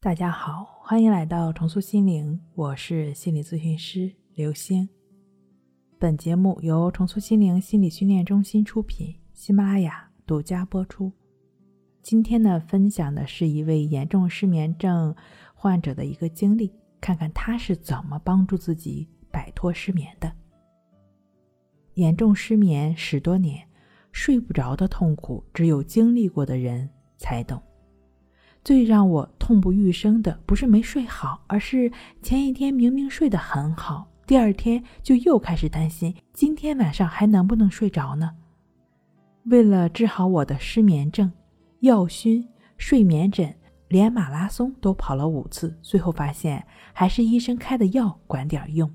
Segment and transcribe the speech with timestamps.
[0.00, 4.88] 大家好，欢迎来到重塑心灵，我是心理咨询师刘星。
[5.98, 11.10] 本节目由重塑心灵心理训练中心出品，喜马拉雅独家播出。
[12.00, 15.12] 今天呢，分享的是一位严重失眠症
[15.52, 20.32] 患者的一个经历，看看他是怎么帮助自己摆脱失眠的。
[21.94, 23.66] 严重失眠十多年，
[24.12, 27.60] 睡不着的痛苦，只有经历过的人才懂。
[28.68, 38.30] 最让我痛不欲生的，不是没睡好，而是前一天明明睡得很好，第二天就又开始担心今天晚上还能不能睡着呢？
[39.44, 41.32] 为了治好我的失眠症，
[41.80, 42.46] 药熏、
[42.76, 43.56] 睡眠枕，
[43.88, 46.62] 连马拉松都跑了五次，最后发现
[46.92, 48.92] 还是医生开的药管点用。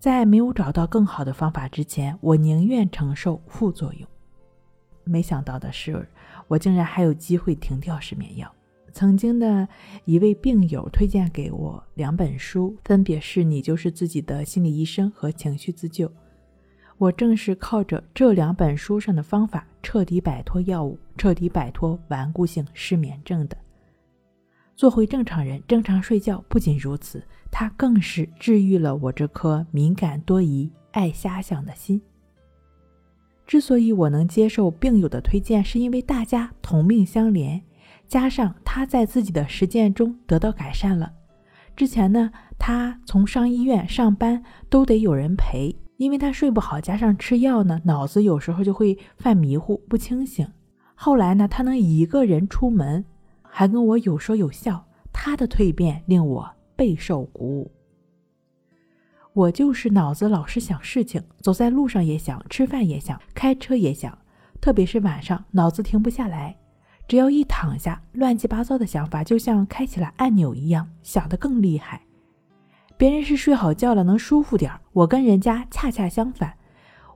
[0.00, 4.08] 在没有找到更好的方法之前，我宁愿承受副作用。
[5.04, 6.04] 没想到的是。
[6.50, 8.52] 我竟然还有机会停掉失眠药。
[8.92, 9.68] 曾经的
[10.04, 16.08] 一位病友推荐给我两本书，分别是《你就是自己的心理医生》和《情绪自救》。
[16.98, 23.56] 我正是靠着这两本书上的方法，彻底摆脱药物，彻底摆脱顽固性失眠症的，
[24.74, 26.44] 做回正常人，正常睡觉。
[26.48, 32.02] 不仅如此，它更是治愈了我这颗敏感多疑、爱瞎想的心。
[33.50, 37.60] 之所以我能接受病友的推荐，是因为大家同命相连，
[38.06, 41.12] 加上他在自己的实践中得到改善了。
[41.74, 50.46] 之前呢，他从上医院上班都得有人陪，因为他睡不好，加上吃药呢，脑子有时候就会犯迷糊不清醒。
[50.94, 53.04] 后来呢，他能一个人出门，
[53.42, 57.72] 还跟我有说有笑，他的蜕变令我备受鼓舞。
[59.40, 64.18] 我就是脑子老是想事情，走在路上也想，吃饭也想，开车也想，
[64.60, 66.54] 特别是晚上，脑子停不下来。
[67.08, 72.02] 只要一躺下，乱七八糟的想法就像开启了按钮一样，想得更厉害。
[72.98, 76.52] 别人是睡好觉了，能舒服点我跟人家恰恰相反，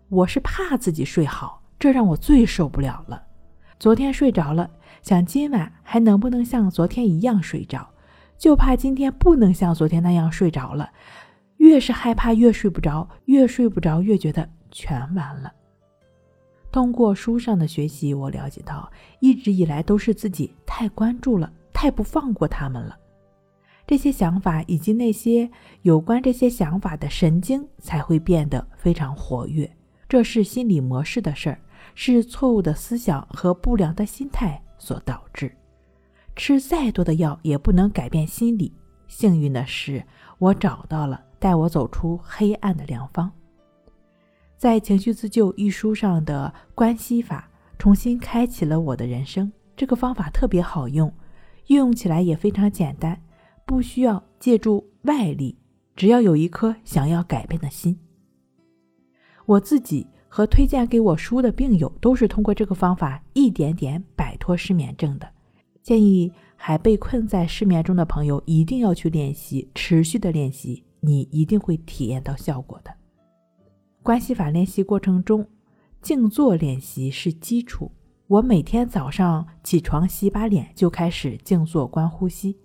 [0.08, 3.22] 我是怕自己睡好，这让我最受不了了。
[3.78, 4.70] 昨天睡着了，
[5.02, 7.86] 想今晚还能不能像昨天一样睡着，
[8.38, 10.88] 就怕今天不能像昨天那样睡着了。
[11.64, 15.50] 越是害怕，越睡不着，越睡不着，越觉得全完了。
[16.70, 22.94] 通过书上的学习，我了解到，一直以来都是自己太关注了，太不放过他们了。
[23.86, 29.70] 这些想法以及那些有关这些想法的神经才会变得非常活跃。
[30.06, 31.58] 这是心理模式的事儿，
[31.94, 35.50] 是错误的思想和不良的心态所导致。
[36.36, 38.70] 吃再多的药也不能改变心理。
[39.08, 40.04] 幸运的是，
[40.36, 41.22] 我找到了。
[41.44, 43.31] 带我走出黑暗的良方，
[44.56, 49.53] 在《情绪自救》一书上的关系法重新开启了我的人生。
[49.77, 51.12] 这个方法特别好用，
[51.66, 53.21] 运用起来也非常简单，
[53.66, 55.55] 不需要借助外力，
[55.94, 57.94] 只要有一颗想要改变的心。
[59.44, 65.28] 我自己和推荐给我书的病友都是通过这个方法一点点摆脱失眠症的。
[65.82, 70.82] 建议还被困在失眠中的朋友一定要去练习，持续的练习。
[71.04, 72.91] 你一定会体验到效果的。
[74.03, 75.47] 关系法练习过程中，
[76.00, 77.91] 静坐练习是基础。
[78.26, 82.59] 我每天早上起床洗把脸就开始静坐观呼吸。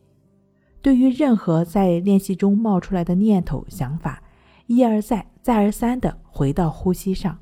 [0.81, 4.23] 对于任何在练习中冒出来的念头、想法，
[4.67, 7.37] 一而再、再而三的回到呼吸上。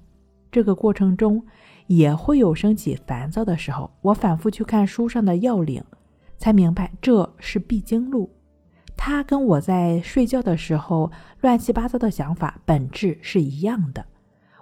[0.51, 1.45] 这个过程中
[1.85, 5.83] 也会有升起烦躁的时候，我反复去看书上的要领，
[6.37, 8.29] 才明白这是必经路。
[8.97, 11.09] 他跟我在睡觉的时候
[11.39, 14.05] 乱七八糟的想法本质是一样的。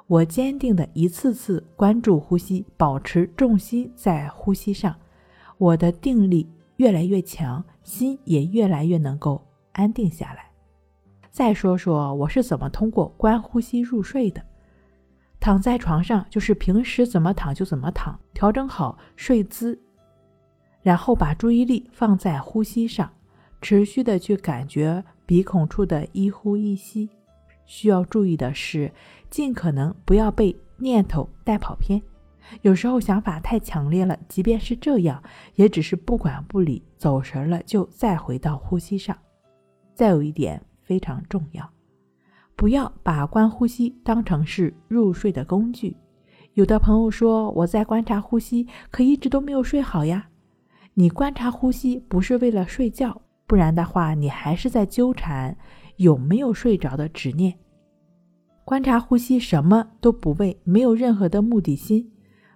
[0.07, 4.95] 我坚定的一次次关注呼吸，保持重心在呼吸上，
[5.57, 10.51] 我的定力越来越强，心也越来越能够安定下来。
[11.31, 14.43] 再说说我是怎么通过观呼吸入睡的。
[15.39, 19.79] 躺在床上就是平时怎么躺就怎么躺，调整好睡姿，
[20.81, 23.11] 然后把注意力放在呼吸上。
[23.65, 27.09] 持续的去感觉鼻孔处的一呼一吸，
[27.65, 28.91] 需要注意的是，
[29.31, 31.99] 尽可能不要被念头带跑偏。
[32.61, 35.19] 有时候想法太强烈了，即便是这样，
[35.55, 39.17] 也只是不管不理，走神了就再回到呼吸上。
[39.95, 41.67] 再有一点非常重要，
[42.55, 45.97] 不要把观呼吸当成是入睡的工具。
[46.53, 50.29] 有的朋友说我在观察呼吸，可一直都没有睡好呀。
[50.93, 53.23] 你观察呼吸不是为了睡觉。
[53.47, 55.55] 不然的话，你还是在纠缠
[55.97, 57.53] 有没有睡着的执念。
[58.63, 62.11] 观察呼吸，什么都不为，没有任何的目的心，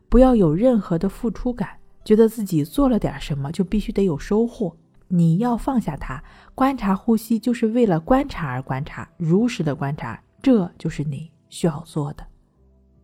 [0.09, 1.69] 不要有任何的付出感，
[2.03, 4.75] 觉得自己做了点什么就必须得有收获。
[5.07, 6.23] 你要放下它，
[6.55, 12.25] 观察呼吸就是为了观察而观察，如实的观察，这就是你需要做的。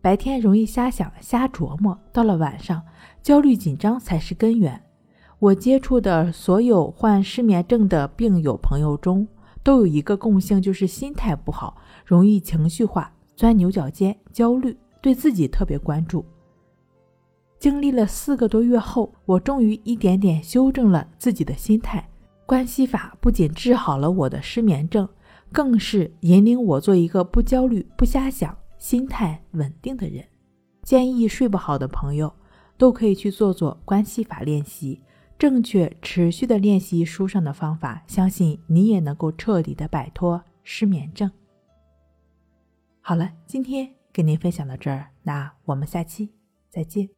[0.00, 2.82] 白天容易瞎想、瞎琢磨，到了晚上，
[3.22, 4.80] 焦虑紧张才是根源。
[5.38, 9.26] 我接触的所有患失眠症的病友朋友中，
[9.62, 16.24] 都有一个共性，就是心态不好，容易情绪化、钻牛角尖、焦虑，对自己特别关注。
[17.58, 22.08] 经历了四个多月后，我终于一点点修正了自己的心态。
[22.46, 25.06] 关系法不仅治好了我的失眠症，
[25.52, 28.56] 更是引领我做一个不焦虑、不瞎想。
[28.78, 30.24] 心态稳定的人，
[30.82, 32.32] 建议睡不好的朋友
[32.76, 35.00] 都可以去做做关系法练习，
[35.38, 41.30] 正确持续的练习书上的方法，相信你也能够彻底的摆脱失眠症。
[43.00, 46.30] 好了，今天跟您分享到这儿，那我们下期
[46.70, 47.15] 再见。